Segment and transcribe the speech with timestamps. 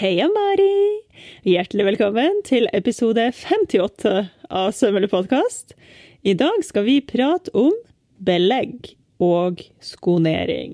[0.00, 1.02] Heia Mari!
[1.44, 4.12] Hjertelig velkommen til episode 58
[4.48, 5.74] av Sømmelig podkast.
[6.24, 7.74] I dag skal vi prate om
[8.24, 10.72] belegg og skonering.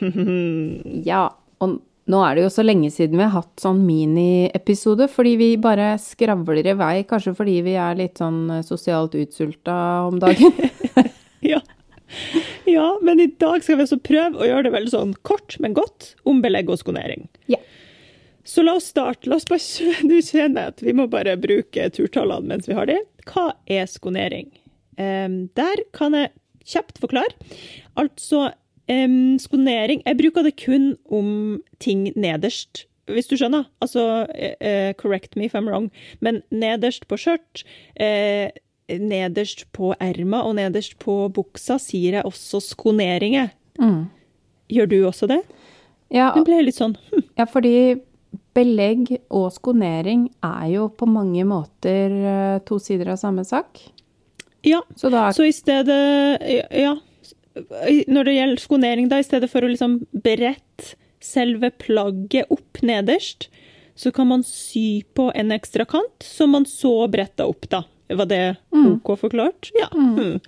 [1.10, 1.26] ja,
[1.60, 1.74] og
[2.08, 5.90] nå er det jo så lenge siden vi har hatt sånn miniepisode, fordi vi bare
[6.00, 10.56] skravler i vei, kanskje fordi vi er litt sånn sosialt utsulta om dagen.
[11.52, 11.60] ja.
[12.64, 15.76] ja, men i dag skal vi også prøve å gjøre det veldig sånn kort, men
[15.76, 17.28] godt om belegg og skonering.
[17.52, 17.60] Ja.
[18.48, 19.28] Så la oss starte.
[19.28, 19.60] La oss bare,
[20.10, 22.96] du kjenner at vi må bare bruke turtallene mens vi har de.
[23.28, 24.48] Hva er skonering?
[24.98, 26.32] Um, der kan jeg
[26.68, 27.36] kjapt forklare.
[28.00, 28.48] Altså
[28.88, 33.66] Um, skonering Jeg bruker det kun om ting nederst, hvis du skjønner.
[33.84, 35.90] Altså, uh, correct me if I'm wrong,
[36.20, 37.64] men nederst på skjørt,
[38.00, 38.48] uh,
[38.88, 43.52] nederst på erma og nederst på buksa sier jeg også skoneringer.
[43.76, 44.06] Mm.
[44.72, 45.42] Gjør du også det?
[46.08, 47.24] Ja, det ble litt sånn hm.
[47.36, 47.98] Ja, fordi
[48.58, 52.18] belegg og skonering er jo på mange måter
[52.66, 53.78] to sider av samme sak.
[54.66, 55.98] Ja, så, da, så i stedet
[56.74, 56.96] Ja,
[58.10, 63.48] når det gjelder skonering, da, i stedet for å liksom brette selve plagget opp nederst,
[63.98, 67.82] så kan man sy på en ekstra kant, som man så bretta opp, da.
[68.08, 68.42] Var det
[68.74, 68.86] mm.
[68.92, 69.70] OK forklart?
[69.74, 69.88] Ja.
[69.94, 70.14] Mm.
[70.14, 70.40] mm.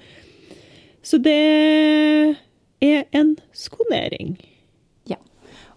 [1.02, 2.36] Så det
[2.84, 4.36] er en skonering.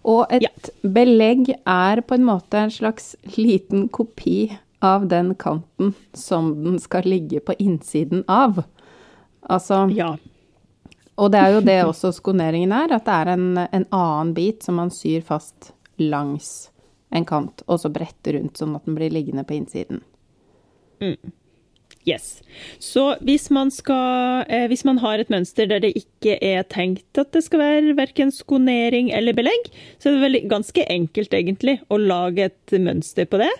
[0.03, 0.51] Og et ja.
[0.83, 4.51] belegg er på en måte en slags liten kopi
[4.83, 8.63] av den kanten som den skal ligge på innsiden av.
[9.41, 10.15] Altså ja.
[11.15, 14.65] Og det er jo det også skoneringen er, at det er en, en, annen bit
[14.65, 16.71] som man syr fast langs
[17.13, 20.01] en kant, og så bretter rundt sånn at den blir liggende på innsiden.
[21.03, 21.33] Mm.
[22.03, 22.41] Yes.
[22.83, 27.19] Så hvis man, skal, eh, hvis man har et mønster der det ikke er tenkt
[27.19, 31.77] at det skal være verken skonering eller belegg, så er det veldig, ganske enkelt egentlig
[31.87, 33.53] å lage et mønster på det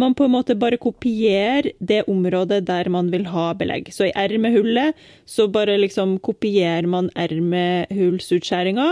[0.00, 3.90] man på en måte bare kopierer det området der man vil ha belegg.
[3.92, 4.96] Så i ermehullet
[5.28, 8.88] så bare liksom kopierer man ermehullsutskjæringa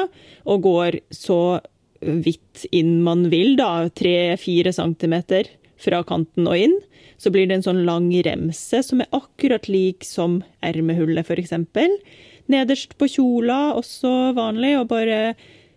[0.48, 1.40] og går så
[1.98, 5.48] vidt inn man vil, da, tre-fire centimeter
[5.78, 6.76] fra kanten og inn.
[7.18, 11.54] Så blir det en sånn lang remse som er akkurat lik som ermehullet, f.eks.
[12.48, 15.18] Nederst på kjola, også vanlig, og bare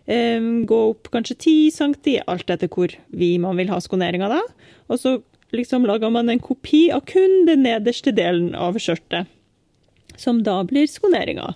[0.06, 1.96] um, gå opp kanskje 10 cm,
[2.30, 4.40] alt etter hvor vi man vil ha skoneringa da.
[4.88, 5.16] Og så
[5.52, 9.28] liksom lager man en kopi av kun den nederste delen av skjørtet,
[10.16, 11.52] som da blir skoneringa.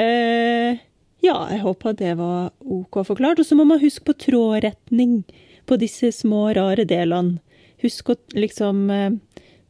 [0.00, 0.80] Eh,
[1.20, 3.42] ja, jeg håper det var OK forklart.
[3.42, 5.20] Og så må man huske på trådretning
[5.68, 7.40] på disse små, rare delene.
[7.80, 9.12] Husk å liksom eh,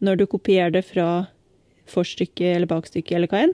[0.00, 1.26] Når du kopierer det fra
[1.90, 3.52] forstykket eller bakstykket eller hva enn,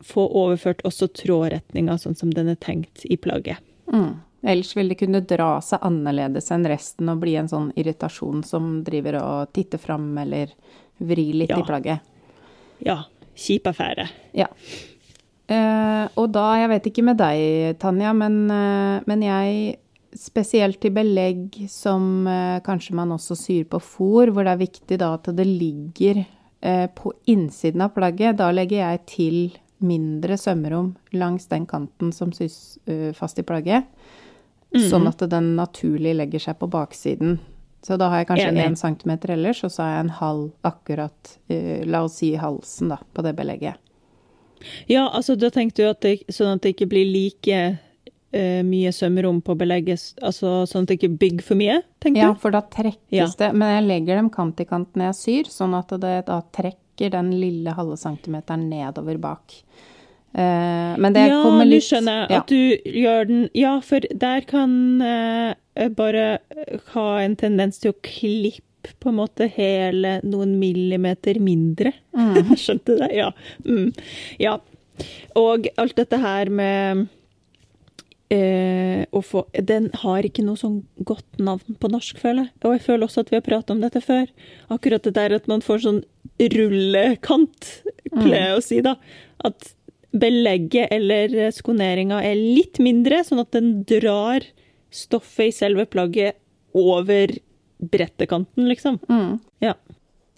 [0.00, 3.60] få overført også trådretninga sånn som den er tenkt i plagget.
[3.92, 4.22] Mm.
[4.42, 8.78] Ellers vil det kunne dra seg annerledes enn resten og bli en sånn irritasjon som
[8.86, 10.54] driver og titter fram eller
[10.96, 11.60] vrir litt ja.
[11.60, 12.08] i plagget.
[12.80, 13.02] Ja.
[13.36, 14.08] Kjip affære.
[14.36, 14.48] Ja.
[15.50, 19.76] Uh, og da, jeg vet ikke med deg, Tanja, men, uh, men jeg
[20.16, 24.96] Spesielt til belegg som eh, kanskje man også syr på fôr, hvor det er viktig
[24.98, 28.38] da at det ligger eh, på innsiden av plagget.
[28.40, 29.38] Da legger jeg til
[29.80, 33.86] mindre sømrom langs den kanten som sys uh, fast i plagget.
[34.74, 34.82] Mm.
[34.90, 37.38] Sånn at den naturlig legger seg på baksiden.
[37.80, 40.50] Så da har jeg kanskje en 1 cm ellers, og så har jeg en halv
[40.68, 41.30] akkurat,
[41.88, 43.80] la oss si halsen, da, på det belegget.
[44.84, 47.60] Ja, altså da tenkte du at det, sånn at det ikke blir like
[48.36, 52.26] uh, mye sømrom på belegget, altså sånn at det ikke bygger for mye, tenker du?
[52.28, 53.28] Ja, for da trekkes ja.
[53.42, 53.52] det.
[53.56, 57.14] Men jeg legger dem kant i kant når jeg syr, sånn at det da trekker
[57.14, 59.60] den lille halve centimeteren nedover bak.
[60.30, 63.72] Uh, men det ja, kommer litt Ja, nå skjønner jeg at du gjør den Ja,
[63.82, 66.26] for der kan uh, jeg bare
[66.92, 71.92] ha en tendens til å klippe på en måte hele noen millimeter mindre.
[72.16, 72.54] Mm.
[72.62, 73.10] Skjønte det?
[73.16, 73.32] Ja.
[73.66, 73.90] Mm.
[74.40, 74.58] ja.
[75.38, 77.08] Og alt dette her med
[78.30, 82.52] å få Den har ikke noe sånn godt navn på norsk, føler jeg.
[82.62, 84.30] Og jeg føler også at vi har pratet om dette før.
[84.70, 86.00] Akkurat det der at man får sånn
[86.38, 87.70] rullekant,
[88.12, 88.60] pleier jeg mm.
[88.60, 88.94] å si, da.
[89.42, 89.72] At
[90.10, 94.46] belegget eller skoneringa er litt mindre, sånn at den drar
[94.94, 96.38] stoffet i selve plagget
[96.76, 97.34] over
[97.80, 98.98] brettekanten, liksom.
[99.10, 99.38] Mm.
[99.64, 99.74] Ja.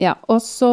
[0.03, 0.69] Ja, og så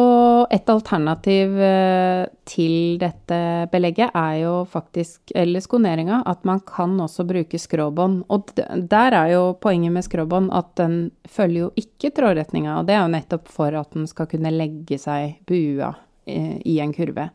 [0.50, 3.36] et alternativ eh, til dette
[3.70, 8.24] belegget er jo faktisk, eller skoneringa, at man kan også bruke skråbånd.
[8.26, 10.96] Og der er jo poenget med skråbånd at den
[11.30, 14.98] følger jo ikke trådretninga, og det er jo nettopp for at den skal kunne legge
[14.98, 15.92] seg bua
[16.26, 17.30] eh, i en kurve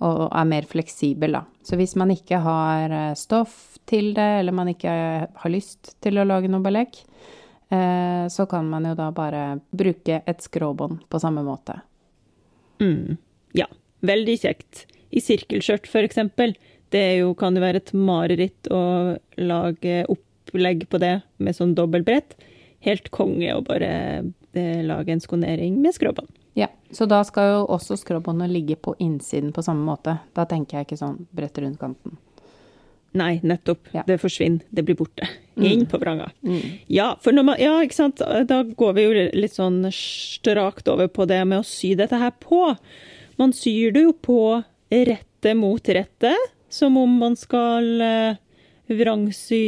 [0.00, 1.42] og er mer fleksibel, da.
[1.64, 4.92] Så hvis man ikke har eh, stoff til det, eller man ikke
[5.24, 7.00] har lyst til å lage noe belegg,
[7.70, 11.76] så kan man jo da bare bruke et skråbånd på samme måte.
[12.82, 13.14] Mm.
[13.54, 13.68] Ja,
[14.02, 14.86] veldig kjekt.
[15.10, 16.56] I sirkelskjørt, for eksempel.
[16.90, 18.82] Det jo, kan jo være et mareritt å
[19.38, 22.34] lage opplegg på det med sånn dobbeltbrett.
[22.86, 23.90] Helt konge å bare
[24.56, 26.30] eh, lage en skonering med skråbånd.
[26.58, 30.16] Ja, så da skal jo også skråbåndet ligge på innsiden på samme måte.
[30.34, 32.18] Da tenker jeg ikke sånn brett rundt kanten.
[33.18, 33.90] Nei, nettopp.
[33.94, 34.02] Ja.
[34.06, 34.66] Det forsvinner.
[34.70, 35.26] Det blir borte.
[35.60, 35.70] Mm.
[35.70, 36.30] Inn på vranga.
[36.46, 36.60] Mm.
[36.88, 38.22] Ja, for når man, ja, ikke sant?
[38.48, 42.32] da går vi jo litt sånn strakt over på det med å sy dette her
[42.40, 42.74] på.
[43.40, 44.40] Man syr det jo på
[44.90, 46.32] rette mot rette,
[46.70, 48.40] som om man skal eh,
[48.90, 49.60] vrangsy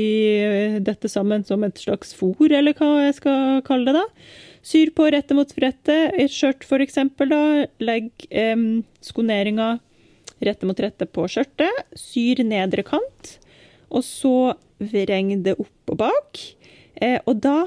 [0.42, 4.06] eh, dette sammen som et slags fôr, eller hva jeg skal kalle det da.
[4.62, 5.96] Syr på rette mot rette.
[6.14, 7.42] Et skjørt for eksempel da,
[7.82, 8.56] legg eh,
[9.02, 9.76] skoneringa
[10.42, 13.36] rette mot rette på skjørtet, syr nedre kant,
[13.92, 16.40] og så vreng det opp og bak.
[17.02, 17.66] Eh, og da,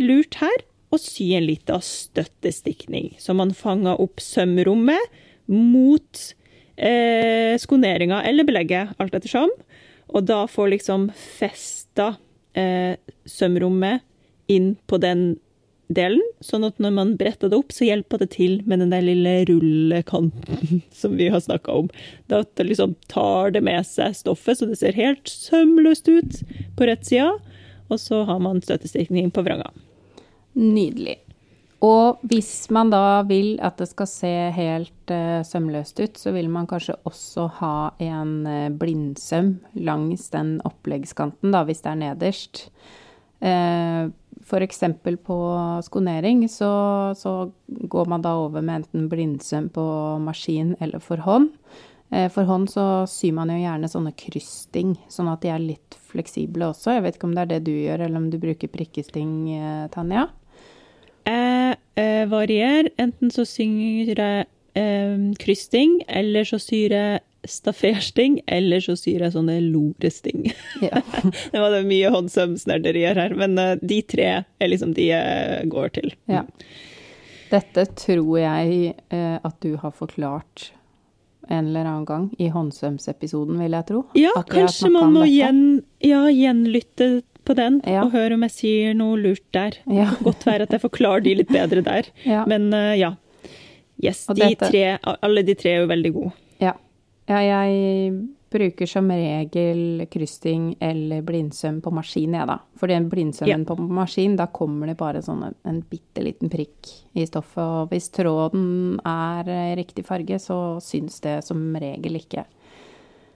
[0.00, 6.20] lurt her, å sy en liten støttestikning, så man fanger opp sømrommet mot
[6.76, 9.50] eh, skoneringa eller belegget, alt ettersom.
[10.14, 12.14] Og da får liksom festa
[12.54, 12.94] eh,
[13.26, 14.04] sømrommet
[14.52, 15.32] inn på den
[15.94, 19.04] delen, sånn at når man bretter det opp, så hjelper det til med den der
[19.04, 21.90] lille rullekanten som vi har snakka om.
[22.32, 26.40] Da liksom tar det med seg stoffet, så det ser helt sømløst ut
[26.78, 27.36] på rett side.
[27.94, 29.70] Og så har man støttestikning på vranga.
[30.58, 31.20] Nydelig.
[31.84, 36.48] Og hvis man da vil at det skal se helt uh, sømløst ut, så vil
[36.52, 42.62] man kanskje også ha en uh, blindsøm langs den oppleggskanten, da, hvis det er nederst.
[43.44, 44.08] Uh,
[44.44, 44.80] F.eks.
[45.24, 45.38] på
[45.84, 46.70] skonering så,
[47.16, 49.84] så går man da over med enten blindsøm på
[50.24, 51.52] maskin eller for hånd.
[52.10, 55.96] Eh, For hånd så syr man jo gjerne sånne kryssting, sånn at de er litt
[56.14, 56.96] fleksible også.
[56.96, 59.84] Jeg vet ikke om det er det du gjør, eller om du bruker prikkesting, eh,
[59.94, 60.28] Tanja?
[61.26, 62.90] Jeg eh, varierer.
[63.00, 69.34] Enten så synger jeg eh, kryssting, eller så syr jeg staffersting, eller så syr jeg
[69.34, 70.48] sånne loresting.
[70.82, 71.02] Ja.
[71.52, 75.94] det var det mye håndsømsnerderier her, men eh, de tre er liksom de jeg går
[76.00, 76.14] til.
[76.30, 76.44] Ja.
[77.52, 80.70] Dette tror jeg eh, at du har forklart
[81.48, 84.02] en eller annen gang i håndsømsepisoden, vil jeg tro.
[84.18, 85.62] Ja, kanskje man må gjen,
[86.04, 88.04] ja, gjenlytte på den, Ja.
[88.06, 89.76] og høre om jeg sier noe lurt der.
[89.90, 90.10] Ja.
[90.26, 92.08] Godt være at jeg forklarer de litt bedre der.
[92.24, 92.44] Ja.
[92.48, 93.14] Men uh, ja.
[94.02, 96.32] Yes, de tre, alle de tre er jo veldig gode.
[96.60, 96.72] Ja.
[97.30, 98.16] ja, jeg
[98.54, 102.58] bruker som regel krysting eller blindsøm på maskin, jeg, da.
[102.80, 106.92] For den blindsømmen på maskin, da kommer det bare sånn en, en bitte liten prikk
[107.18, 107.62] i stoffet.
[107.64, 112.46] Og hvis tråden er i riktig farge, så syns det som regel ikke.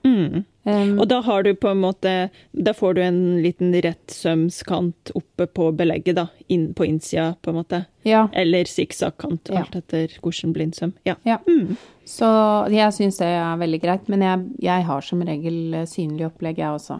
[0.03, 0.43] Mm.
[0.63, 2.11] Um, Og da har du på en måte
[2.53, 6.27] Da får du en liten rett sømskant oppe på belegget, da.
[6.47, 7.85] Inn på innsida, på en måte.
[8.03, 9.59] ja, Eller sikksakkant, Ja.
[9.63, 10.93] alt etter hvordan blindsøm.
[11.05, 11.15] Ja.
[11.23, 11.37] ja.
[11.47, 11.75] Mm.
[12.05, 12.25] Så
[12.71, 14.07] jeg syns det er veldig greit.
[14.09, 16.99] Men jeg, jeg har som regel synlig opplegg, jeg også.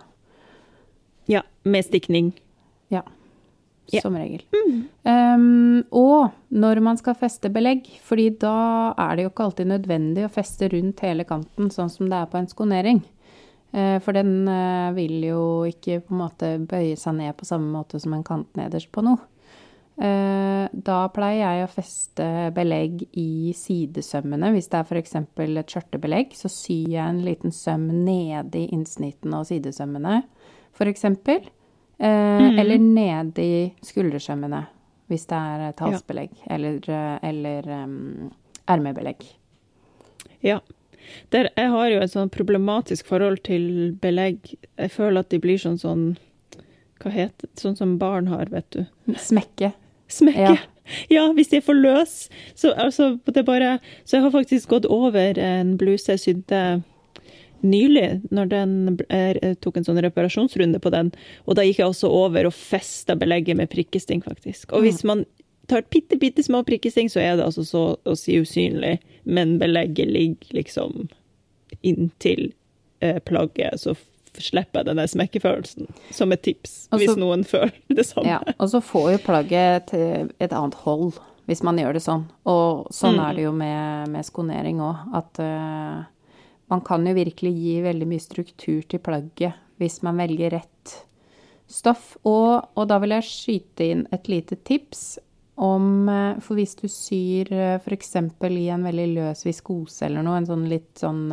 [1.28, 1.42] ja.
[1.64, 2.34] Med stikning.
[2.90, 3.02] Ja.
[3.90, 4.04] Ja.
[4.06, 4.44] Som regel.
[5.04, 10.28] Um, og når man skal feste belegg, fordi da er det jo ikke alltid nødvendig
[10.28, 13.02] å feste rundt hele kanten, sånn som det er på en skonering.
[13.74, 17.70] Uh, for den uh, vil jo ikke på en måte bøye seg ned på samme
[17.74, 19.22] måte som en kant nederst på noe.
[20.00, 24.54] Uh, da pleier jeg å feste belegg i sidesømmene.
[24.56, 25.18] Hvis det er f.eks.
[25.20, 30.22] et skjørtebelegg, så syr jeg en liten søm nedi innsnittene og sidesømmene,
[30.78, 31.10] f.eks.
[32.00, 32.80] Eh, Eller
[33.44, 34.64] i skuldersømmene,
[35.12, 36.30] hvis det er et halsbelegg.
[36.50, 38.32] Eller, eh, eller um,
[38.68, 39.26] ermebelegg.
[40.42, 40.60] Ja.
[41.34, 44.54] Der, jeg har jo et sånn problematisk forhold til belegg.
[44.78, 46.18] Jeg føler at de blir sånn sånn
[47.00, 47.56] Hva heter det?
[47.62, 48.84] Sånn som barn har, vet du.
[49.16, 49.74] Smekke.
[50.08, 50.52] Smekke.
[50.56, 50.58] Ja.
[51.14, 51.28] Ja.
[51.38, 52.32] hvis de er for løs.
[52.58, 53.76] Så, altså, det bare,
[54.10, 56.62] så jeg har faktisk gått over en bluse jeg sydde
[57.64, 58.74] nylig, når den
[59.10, 61.12] jeg tok en sånn reparasjonsrunde på den.
[61.48, 64.72] Og da gikk jeg også over og festa belegget med prikkesting, faktisk.
[64.74, 65.26] Og hvis man
[65.70, 70.08] tar bitte, bitte små prikkesting, så er det altså så å si usynlig, men belegget
[70.10, 71.10] ligger liksom
[71.82, 72.52] inntil
[73.00, 73.96] eh, plagget, så
[74.40, 75.88] slipper jeg den der smekkefølelsen.
[76.16, 78.28] Som et tips, så- hvis noen føler det samme.
[78.28, 82.28] Ja, og så får jo plagget til et annet hold hvis man gjør det sånn.
[82.46, 83.24] Og sånn Mm.
[83.26, 86.04] er det jo med, med skonering òg, at eh,
[86.70, 90.96] man kan jo virkelig gi veldig mye struktur til plagget hvis man velger rett
[91.70, 92.16] stoff.
[92.28, 95.20] Og, og da vil jeg skyte inn et lite tips
[95.60, 97.52] om eh, For hvis du syr
[97.84, 98.14] f.eks.
[98.16, 101.26] i en veldig løs viskose eller noe, en sånn litt sånn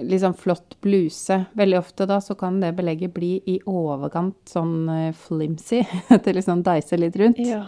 [0.00, 1.44] litt sånn flott bluse.
[1.58, 5.82] Veldig ofte da så kan det belegget bli i overkant sånn eh, flimsy.
[6.24, 7.42] Det liksom deiser litt rundt.
[7.44, 7.66] Ja.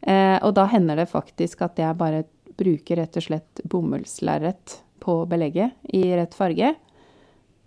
[0.00, 2.24] Eh, og da hender det faktisk at jeg bare
[2.58, 4.78] bruker rett og slett bomullslerret
[5.08, 6.74] på belegget i rett farge.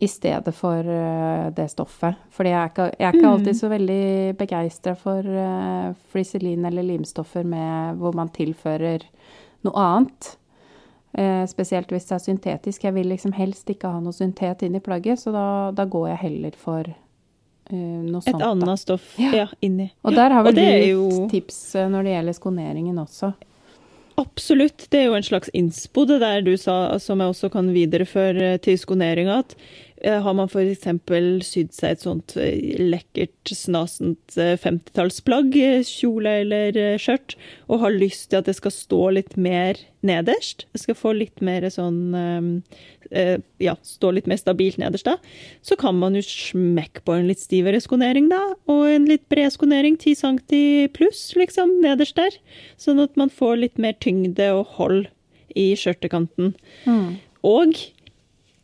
[0.02, 2.16] I stedet for eh, det stoffet.
[2.34, 3.34] Fordi jeg er ikke, jeg er ikke Mm.
[3.36, 9.04] alltid så veldig begeistra for uh, fliselin eller limstoffer med, hvor man tilfører
[9.68, 10.32] noe annet.
[11.14, 12.84] Uh, spesielt hvis det er syntetisk.
[12.88, 15.46] Jeg vil liksom helst ikke ha noe syntet inn i plagget, så da,
[15.76, 18.42] da går jeg heller for uh, noe Et sånt.
[18.42, 19.32] Et annet stoff Ja.
[19.44, 19.48] ja.
[19.62, 19.92] inni.
[20.02, 23.34] Og der har vel du jo- tips når det gjelder skoneringen også.
[24.20, 24.88] Absolutt.
[24.92, 28.58] Det er jo en slags innspo, det der du sa, som jeg også kan videreføre
[28.64, 29.40] til skoneringa.
[29.46, 29.56] At
[30.02, 30.88] har man f.eks.
[31.46, 37.36] sydd seg et sånt eh, lekkert, snasent eh, 50-tallsplagg, eh, kjole eller eh, skjørt,
[37.70, 39.78] og har lyst til at det skal stå litt mer
[40.08, 42.50] nederst, det skal få litt mer sånn eh,
[43.12, 45.20] eh, Ja, stå litt mer stabilt nederst, da,
[45.62, 48.42] så kan man jo smekke på en litt stivere skonering, da,
[48.72, 52.42] og en litt bred skonering, 10 cm pluss, liksom, nederst der.
[52.82, 55.12] Sånn at man får litt mer tyngde og hold
[55.54, 56.56] i skjørtekanten.
[57.46, 57.76] Og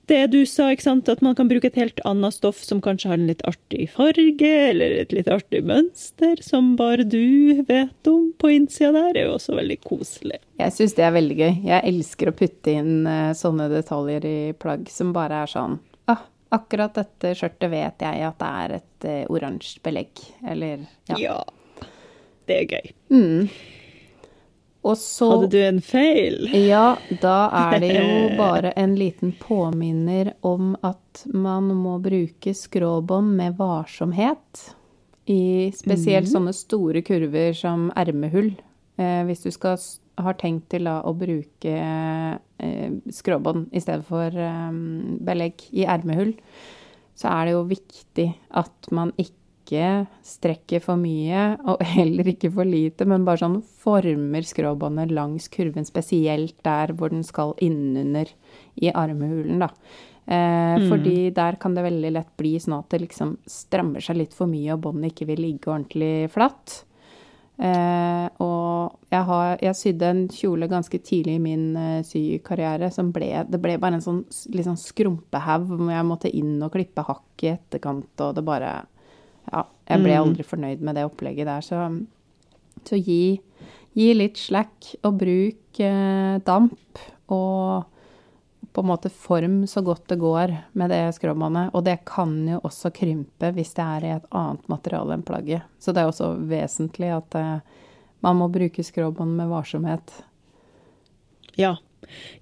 [0.07, 3.11] det du sa, ikke sant, at man kan bruke et helt annet stoff som kanskje
[3.11, 8.29] har en litt artig farge, eller et litt artig mønster, som bare du vet om
[8.39, 10.39] på innsida der, er jo også veldig koselig.
[10.61, 11.53] Jeg syns det er veldig gøy.
[11.67, 15.77] Jeg elsker å putte inn eh, sånne detaljer i plagg som bare er sånn
[16.11, 16.23] ah,
[16.55, 21.17] Akkurat dette skjørtet vet jeg at det er et uh, oransje belegg, eller ja.
[21.19, 21.39] Ja.
[22.47, 22.93] Det er gøy.
[23.11, 23.49] Mm.
[24.95, 26.47] Så Hadde du en feil?
[26.55, 33.35] Ja, da er det jo bare en liten påminner om at man må bruke skråbånd
[33.39, 34.67] med varsomhet.
[35.27, 38.53] I spesielt sånne store kurver som ermehull.
[38.95, 39.75] Eh, hvis du skal,
[40.17, 44.77] har tenkt til da, å bruke eh, skråbånd i stedet for eh,
[45.27, 46.31] belegg i ermehull,
[47.17, 48.27] så er det jo viktig
[48.61, 49.36] at man ikke
[50.25, 55.87] strekker for mye, og heller ikke for lite, men bare sånn former skråbåndet langs kurven,
[55.87, 58.31] spesielt der hvor den skal innunder
[58.79, 59.71] i armhulen, da.
[60.27, 64.35] Eh, Fordi der kan det veldig lett bli sånn at det liksom strammer seg litt
[64.35, 66.81] for mye, og båndet ikke vil ligge ordentlig flatt.
[67.57, 73.09] Eh, og jeg, har, jeg sydde en kjole ganske tidlig i min eh, sykarriere som
[73.09, 74.19] ble Det ble bare en sånn
[74.53, 78.75] liksom skrumpehaug hvor jeg måtte inn og klippe hakk i etterkant, og det bare
[79.51, 80.23] Ja, jeg ble Mm.
[80.27, 82.05] aldri fornøyd med det opplegget der, så,
[82.83, 83.39] så gi,
[83.95, 86.99] gi litt slack, og bruk eh, damp
[87.29, 87.85] og
[88.73, 91.71] på en måte form så godt det går med det skråbåndet.
[91.73, 95.63] Og det kan jo også krympe hvis det er i et annet materiale enn plagget.
[95.79, 97.59] Så det er også vesentlig at eh,
[98.21, 100.13] man må bruke skråbånd med varsomhet.
[101.57, 101.75] Ja.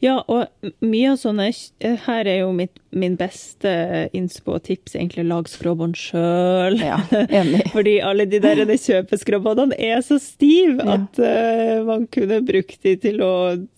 [0.04, 3.72] Ja, og mye av sånne eh, Her er jo mitt, min beste
[4.16, 6.78] innspo og tips egentlig lag skråbånd sjøl.
[6.80, 7.00] Ja,
[7.42, 7.64] enig.
[7.74, 11.00] Fordi alle de der de kjøpeskråbåndene er så stive Ja.
[11.00, 13.34] at uh, man kunne brukt de til å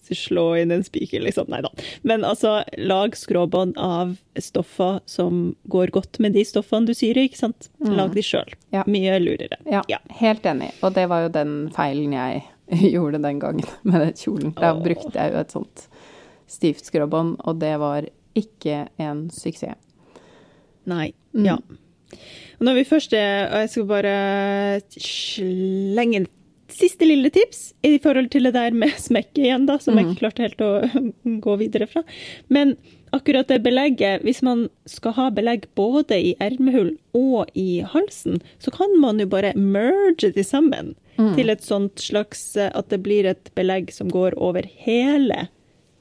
[0.08, 1.50] slå inn en spiker, liksom.
[1.51, 1.70] Nei da.
[2.08, 7.25] Men altså, lag skråbånd av stoffer som går godt med de stoffene du syr i,
[7.27, 7.67] ikke sant.
[7.84, 8.53] Lag de sjøl.
[8.72, 8.86] Ja.
[8.88, 9.58] Mye lurere.
[9.67, 10.00] Ja, Ja.
[10.22, 10.72] helt enig.
[10.84, 12.53] Og det var jo den feilen jeg gjorde
[13.28, 14.54] den gangen med den kjolen.
[14.58, 14.84] Da Åh.
[14.84, 15.88] brukte jeg jo et sånt
[16.48, 18.08] stivt skråbånd, og det var
[18.38, 19.80] ikke en suksess.
[20.88, 21.12] Nei.
[21.36, 21.46] Mm.
[21.46, 21.58] Ja.
[22.64, 24.12] Når vi først er Og jeg skal bare
[24.96, 26.28] slenge inn
[26.72, 30.22] siste lille tips i forhold til det der med smekket igjen, da, som jeg ikke
[30.22, 30.72] klarte helt å
[31.46, 32.04] gå videre fra.
[32.54, 32.76] Men
[33.16, 38.74] akkurat det belegget, hvis man skal ha belegg både i ermehull og i halsen, så
[38.74, 43.26] kan man jo bare merge de sammen til et sånt slags eh, At det blir
[43.26, 45.48] et belegg som går over hele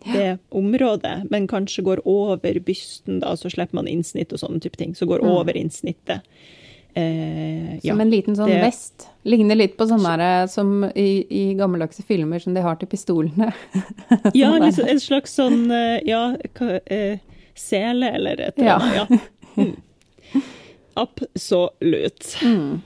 [0.07, 4.79] det området, men kanskje går over bysten, da, så slipper man innsnitt og sånne type
[4.79, 4.95] ting.
[4.95, 6.23] Så går over innsnittet.
[6.97, 7.93] Eh, ja.
[7.93, 9.09] Som en liten sånn det- vest.
[9.29, 13.50] Ligner litt på sånne der, som i, i gammeldagse filmer som de har til pistolene.
[14.35, 16.23] Ja, Sånn liksom en slags sånn eh, Ja,
[16.87, 17.19] eh,
[17.57, 18.97] sele eller et eller annet.
[18.97, 19.62] Ja.
[19.62, 19.75] Mm.
[20.95, 22.37] Absolutt.
[22.47, 22.81] Mm.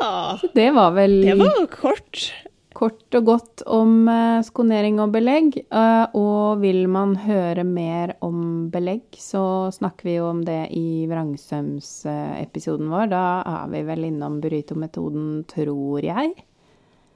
[0.00, 0.38] Ja.
[0.54, 2.32] Det var vel Det var kort.
[2.80, 5.58] Kort og godt om eh, skonering og belegg.
[5.68, 11.04] eh, og vil man høre mer om belegg, så snakker vi jo om det i
[11.10, 13.10] vrangsømsepisoden vår.
[13.12, 16.32] Da er vi vel innom burrito-metoden, tror jeg.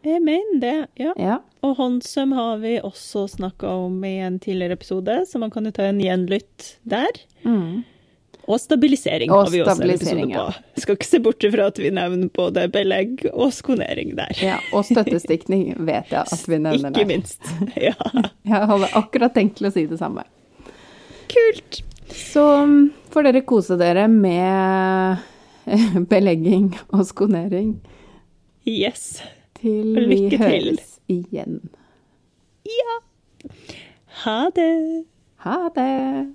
[0.04, 1.14] Jeg mener det, ja.
[1.16, 1.38] Ja.
[1.64, 5.72] Og håndsøm har vi også snakka om i en tidligere episode, så man kan jo
[5.72, 7.22] ta en gjenlytt der.
[7.46, 7.84] Mm.
[8.48, 10.80] Og stabilisering Og har vi også en episode på.
[10.82, 14.34] Skal ikke se bort fra at vi nevner både belegg og skonering der.
[14.42, 14.58] ja.
[14.72, 17.06] Og støttestikning vet jeg at vi nevner Ikke der.
[17.08, 17.40] minst.
[17.76, 17.94] Ja.
[18.44, 20.24] Jeg hadde akkurat tenkt til å si det samme.
[21.32, 21.80] kult!
[22.14, 25.16] Så mm, får dere kose dere med
[26.12, 27.78] belegging og skonering
[28.68, 29.22] Yes.
[29.60, 31.24] til Og vi høres til.
[31.24, 31.56] igjen.
[32.68, 32.98] Ja.
[34.24, 35.04] Ha det.
[35.44, 36.34] Ha det!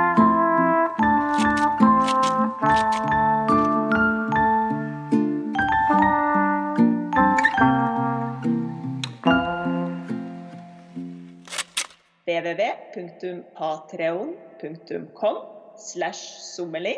[12.41, 15.35] www.patreon.com
[15.77, 16.21] slash
[16.55, 16.95] sommeli